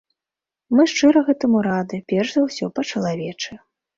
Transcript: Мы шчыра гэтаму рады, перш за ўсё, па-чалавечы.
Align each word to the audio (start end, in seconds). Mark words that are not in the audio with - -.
Мы 0.77 0.85
шчыра 0.93 1.21
гэтаму 1.27 1.59
рады, 1.69 1.99
перш 2.13 2.33
за 2.37 2.41
ўсё, 2.47 2.65
па-чалавечы. 2.79 3.59